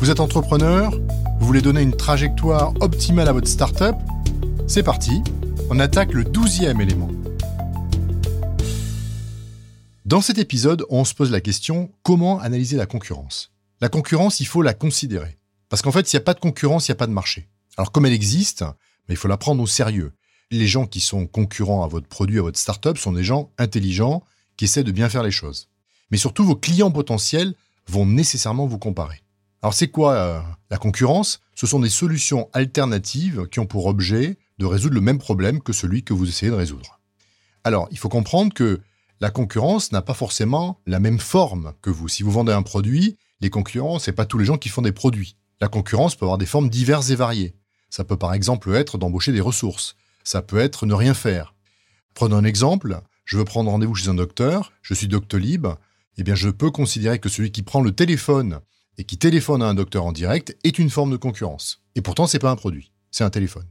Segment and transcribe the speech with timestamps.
[0.00, 0.98] Vous êtes entrepreneur
[1.40, 3.94] Vous voulez donner une trajectoire optimale à votre startup
[4.66, 5.22] C'est parti,
[5.68, 7.10] on attaque le douzième élément.
[10.06, 13.52] Dans cet épisode, on se pose la question comment analyser la concurrence?
[13.82, 15.36] La concurrence, il faut la considérer.
[15.68, 17.50] Parce qu'en fait, s'il n'y a pas de concurrence, il n'y a pas de marché.
[17.76, 18.64] Alors comme elle existe,
[19.10, 20.12] il faut la prendre au sérieux.
[20.50, 24.24] Les gens qui sont concurrents à votre produit, à votre startup, sont des gens intelligents
[24.56, 25.68] qui essaient de bien faire les choses.
[26.10, 27.54] Mais surtout, vos clients potentiels
[27.86, 29.20] vont nécessairement vous comparer.
[29.62, 31.40] Alors c'est quoi euh, la concurrence?
[31.54, 35.74] Ce sont des solutions alternatives qui ont pour objet de résoudre le même problème que
[35.74, 36.98] celui que vous essayez de résoudre.
[37.64, 38.80] Alors il faut comprendre que
[39.20, 42.08] la concurrence n'a pas forcément la même forme que vous.
[42.08, 44.92] Si vous vendez un produit, les concurrents, c'est pas tous les gens qui font des
[44.92, 45.36] produits.
[45.60, 47.54] La concurrence peut avoir des formes diverses et variées.
[47.90, 49.96] Ça peut par exemple être d'embaucher des ressources.
[50.24, 51.54] Ça peut être ne rien faire.
[52.14, 53.00] Prenons un exemple.
[53.26, 54.72] Je veux prendre rendez-vous chez un docteur.
[54.80, 55.66] Je suis Doctolib.
[56.16, 58.60] Eh bien, je peux considérer que celui qui prend le téléphone
[59.00, 61.80] et qui téléphone à un docteur en direct est une forme de concurrence.
[61.94, 63.64] Et pourtant, c'est pas un produit, c'est un téléphone.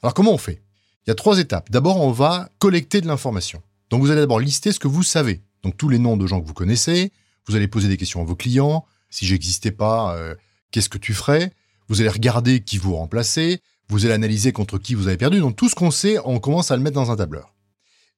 [0.00, 0.62] Alors comment on fait?
[1.04, 1.70] Il y a trois étapes.
[1.70, 3.62] D'abord, on va collecter de l'information.
[3.90, 5.42] Donc vous allez d'abord lister ce que vous savez.
[5.64, 7.10] Donc tous les noms de gens que vous connaissez.
[7.48, 8.84] Vous allez poser des questions à vos clients.
[9.08, 10.36] Si j'existais pas, euh,
[10.70, 11.52] qu'est-ce que tu ferais?
[11.88, 13.60] Vous allez regarder qui vous remplacez.
[13.88, 15.40] Vous allez analyser contre qui vous avez perdu.
[15.40, 17.56] Donc tout ce qu'on sait, on commence à le mettre dans un tableur.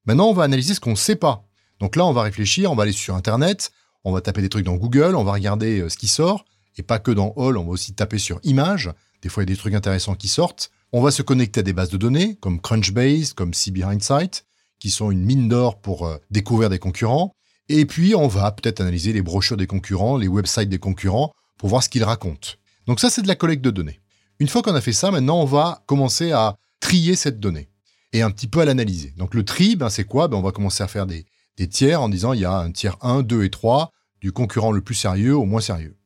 [0.04, 1.48] Maintenant, on va analyser ce qu'on ne sait pas.
[1.80, 3.72] Donc là, on va réfléchir, on va aller sur Internet,
[4.04, 6.44] on va taper des trucs dans Google, on va regarder euh, ce qui sort,
[6.76, 8.90] et pas que dans All, on va aussi taper sur Images,
[9.22, 10.70] des fois il y a des trucs intéressants qui sortent.
[10.92, 14.44] On va se connecter à des bases de données, comme Crunchbase, comme CB Hindsight,
[14.78, 17.34] qui sont une mine d'or pour euh, découvrir des concurrents.
[17.68, 21.68] Et puis, on va peut-être analyser les brochures des concurrents, les websites des concurrents, pour
[21.68, 22.50] voir ce qu'ils racontent.
[22.86, 24.00] Donc ça, c'est de la collecte de données.
[24.40, 27.68] Une fois qu'on a fait ça, maintenant, on va commencer à trier cette donnée
[28.12, 29.14] et un petit peu à l'analyser.
[29.16, 30.28] Donc le tri, ben, c'est quoi?
[30.28, 31.24] Ben, On va commencer à faire des,
[31.56, 34.72] des tiers en disant il y a un tiers 1, 2 et 3 du concurrent
[34.72, 35.96] le plus sérieux au moins sérieux.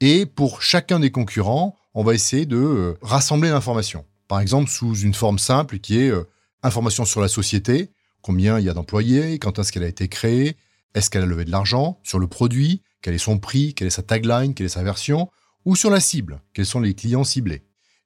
[0.00, 4.04] Et pour chacun des concurrents, on va essayer de euh, rassembler l'information.
[4.28, 6.28] Par exemple, sous une forme simple qui est euh,
[6.62, 7.90] information sur la société,
[8.20, 10.56] combien il y a d'employés, quand est-ce qu'elle a été créée,
[10.94, 13.90] est-ce qu'elle a levé de l'argent, sur le produit, quel est son prix, quelle est
[13.90, 15.30] sa tagline, quelle est sa version,
[15.64, 17.62] ou sur la cible, quels sont les clients ciblés.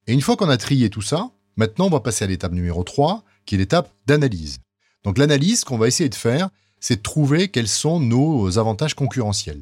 [0.07, 2.83] Et une fois qu'on a trié tout ça, maintenant on va passer à l'étape numéro
[2.83, 4.59] 3, qui est l'étape d'analyse.
[5.03, 6.49] Donc l'analyse qu'on va essayer de faire,
[6.81, 9.61] c'est de trouver quels sont nos avantages concurrentiels.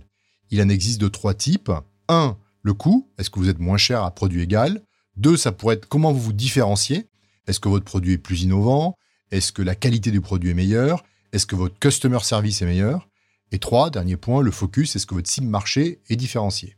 [0.49, 1.71] Il en existe de trois types.
[2.07, 3.07] Un, le coût.
[3.19, 4.81] Est-ce que vous êtes moins cher à produit égal?
[5.15, 7.07] Deux, ça pourrait être comment vous vous différenciez?
[7.45, 8.95] Est-ce que votre produit est plus innovant?
[9.31, 11.03] Est-ce que la qualité du produit est meilleure?
[11.33, 13.07] Est-ce que votre customer service est meilleur?
[13.51, 14.95] Et trois, dernier point, le focus.
[14.95, 16.77] Est-ce que votre cible marché est différenciée?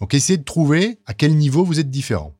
[0.00, 2.34] Donc essayez de trouver à quel niveau vous êtes différent.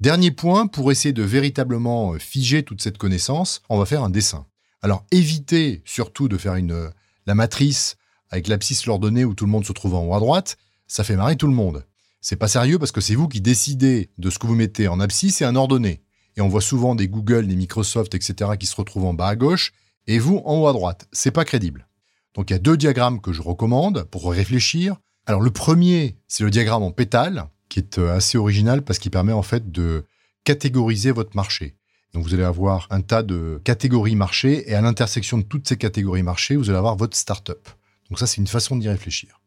[0.00, 4.46] Dernier point, pour essayer de véritablement figer toute cette connaissance, on va faire un dessin.
[4.86, 6.92] Alors évitez surtout de faire une,
[7.26, 7.96] la matrice
[8.30, 11.16] avec l'abscisse l'ordonnée où tout le monde se trouve en haut à droite, ça fait
[11.16, 11.84] marrer tout le monde.
[12.20, 15.00] C'est pas sérieux parce que c'est vous qui décidez de ce que vous mettez en
[15.00, 16.04] abscisse et en ordonnée.
[16.36, 18.52] Et on voit souvent des Google, des Microsoft, etc.
[18.60, 19.72] qui se retrouvent en bas à gauche
[20.06, 21.08] et vous en haut à droite.
[21.10, 21.88] C'est pas crédible.
[22.34, 24.98] Donc il y a deux diagrammes que je recommande pour réfléchir.
[25.26, 29.10] Alors le premier, c'est le diagramme en pétale, qui est euh, assez original parce qu'il
[29.10, 30.04] permet en fait de
[30.44, 31.74] catégoriser votre marché.
[32.16, 35.76] Donc vous allez avoir un tas de catégories marché et à l'intersection de toutes ces
[35.76, 37.68] catégories marché, vous allez avoir votre startup.
[38.08, 39.42] Donc ça, c'est une façon d'y réfléchir.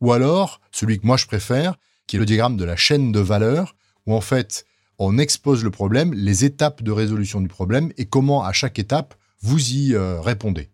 [0.00, 1.76] Ou alors, celui que moi je préfère,
[2.06, 3.76] qui est le diagramme de la chaîne de valeur,
[4.06, 4.64] où en fait,
[4.98, 9.14] on expose le problème, les étapes de résolution du problème et comment à chaque étape
[9.42, 10.70] vous y euh, répondez.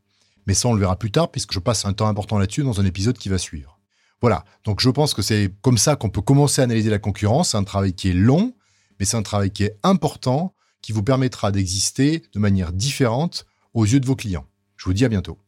[0.47, 2.81] Mais ça, on le verra plus tard, puisque je passe un temps important là-dessus dans
[2.81, 3.81] un épisode qui va suivre.
[4.20, 7.50] Voilà, donc je pense que c'est comme ça qu'on peut commencer à analyser la concurrence.
[7.50, 8.55] C'est un travail qui est long,
[9.00, 13.86] mais c'est un travail qui est important qui vous permettra d'exister de manière différente aux
[13.86, 14.46] yeux de vos clients.
[14.76, 15.38] Je vous dis à bientôt.